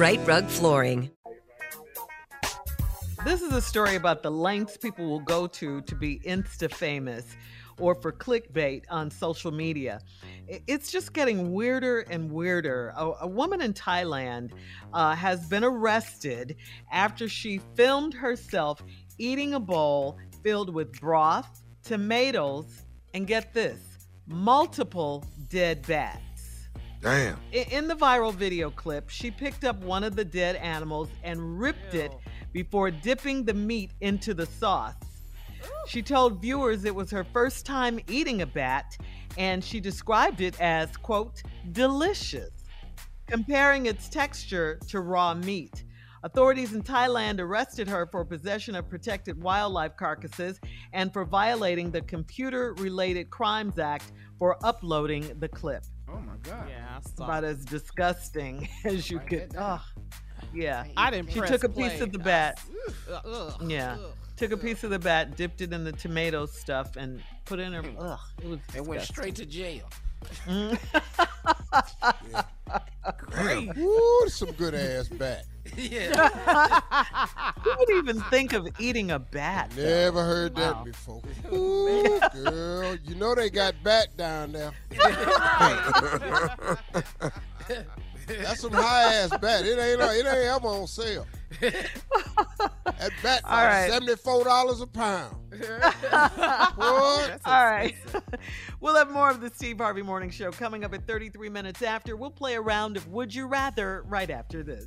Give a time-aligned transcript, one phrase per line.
[0.00, 1.10] Rite Rug Flooring.
[3.22, 7.36] This is a story about the lengths people will go to to be insta famous
[7.78, 10.00] or for clickbait on social media.
[10.48, 12.94] It's just getting weirder and weirder.
[12.96, 14.52] A, a woman in Thailand
[14.94, 16.56] uh, has been arrested
[16.90, 18.82] after she filmed herself
[19.18, 23.80] eating a bowl filled with broth, tomatoes, and get this
[24.26, 26.29] multiple dead bats.
[27.00, 27.38] Damn.
[27.52, 31.94] In the viral video clip, she picked up one of the dead animals and ripped
[31.94, 32.12] it
[32.52, 34.96] before dipping the meat into the sauce.
[35.86, 38.98] She told viewers it was her first time eating a bat
[39.38, 42.50] and she described it as, quote, delicious,
[43.26, 45.84] comparing its texture to raw meat.
[46.22, 50.60] Authorities in Thailand arrested her for possession of protected wildlife carcasses
[50.92, 55.82] and for violating the Computer Related Crimes Act for uploading the clip.
[56.12, 56.66] Oh my god.
[56.68, 59.54] Yeah, it's about as disgusting as you could.
[59.58, 59.82] Oh,
[60.54, 60.84] yeah.
[60.96, 62.00] I didn't She took a piece play.
[62.00, 62.60] of the bat.
[63.12, 63.96] Ugh, ugh, Yeah.
[64.00, 67.58] ugh, Took a piece of the bat, dipped it in the tomato stuff, and put
[67.60, 67.82] it in her.
[67.98, 68.58] Ugh, it was.
[68.74, 69.88] It went straight to jail.
[70.46, 70.78] Mm.
[73.30, 73.78] Damn.
[73.78, 75.44] Ooh, some good ass bat.
[75.76, 76.28] yeah.
[77.62, 79.70] Who would even think of eating a bat?
[79.76, 79.82] though?
[79.82, 80.84] Never heard that Wow.
[80.84, 81.22] before.
[81.52, 84.72] Ooh, girl, you know they got bat down there.
[88.26, 89.66] That's some high ass bat.
[89.66, 91.26] It ain't it ain't ever on sale.
[91.60, 93.90] That bat All right.
[93.90, 95.36] seventy four dollars a pound.
[96.76, 97.40] What?
[97.44, 97.94] All right.
[98.80, 102.16] we'll have more of the Steve Harvey Morning Show coming up at 33 minutes after.
[102.16, 104.86] We'll play a round of Would You Rather right after this.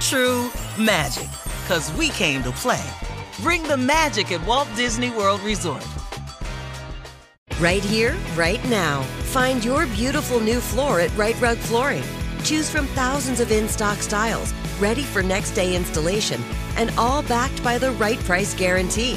[0.00, 1.28] true magic.
[1.66, 2.84] Cause we came to play.
[3.40, 5.86] Bring the magic at Walt Disney World Resort.
[7.60, 9.02] Right here, right now.
[9.32, 12.04] Find your beautiful new floor at Rite Rug Flooring.
[12.44, 16.40] Choose from thousands of in stock styles, ready for next day installation,
[16.76, 19.14] and all backed by the right price guarantee.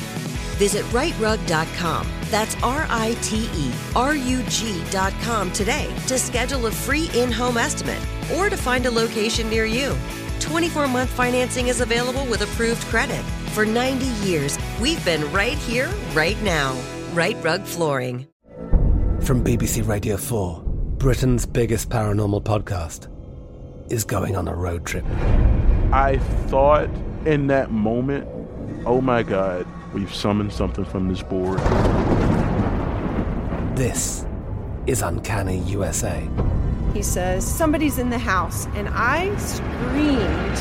[0.58, 2.08] Visit riterug.com.
[2.30, 7.58] That's R I T E R U G.com today to schedule a free in home
[7.58, 8.02] estimate
[8.36, 9.96] or to find a location near you.
[10.42, 13.24] 24 month financing is available with approved credit.
[13.54, 16.78] For 90 years, we've been right here, right now.
[17.14, 18.28] Rite Rug Flooring.
[19.22, 20.64] From BBC Radio 4,
[20.98, 23.08] Britain's biggest paranormal podcast
[23.92, 25.06] is going on a road trip.
[25.94, 26.18] I
[26.48, 26.90] thought
[27.26, 28.28] in that moment,
[28.86, 31.60] oh my God, we've summoned something from this board.
[33.76, 34.26] This
[34.88, 36.28] is Uncanny USA.
[36.94, 40.58] He says, Somebody's in the house, and I screamed.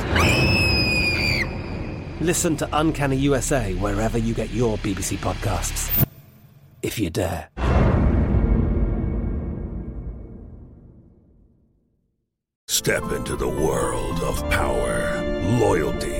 [2.20, 6.06] Listen to Uncanny USA wherever you get your BBC podcasts,
[6.82, 7.48] if you dare.
[12.68, 15.22] Step into the world of power,
[15.58, 16.19] loyalty,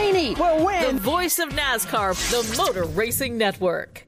[0.01, 0.95] Blaney will win.
[0.95, 4.07] The voice of NASCAR, the Motor Racing Network.